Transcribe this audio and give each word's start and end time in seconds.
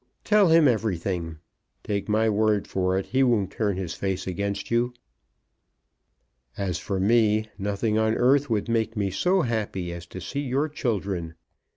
Tell 0.23 0.47
him 0.47 0.67
everything. 0.67 1.37
Take 1.83 2.09
my 2.09 2.27
word 2.27 2.67
for 2.67 2.97
it 2.97 3.05
he 3.05 3.21
won't 3.21 3.51
turn 3.51 3.77
his 3.77 3.93
face 3.93 4.25
against 4.25 4.71
you. 4.71 4.95
As 6.57 6.79
for 6.79 6.99
me, 6.99 7.49
nothing 7.59 7.99
on 7.99 8.15
earth 8.15 8.49
would 8.49 8.67
make 8.67 8.97
me 8.97 9.11
so 9.11 9.41
happy 9.43 9.93
as 9.93 10.07
to 10.07 10.19
see 10.19 10.41
your 10.41 10.67
children. 10.69 11.35